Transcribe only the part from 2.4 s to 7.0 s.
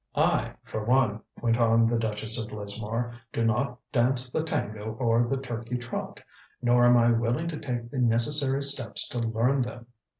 of Lismore, "do not dance the tango or the turkey trot. Nor am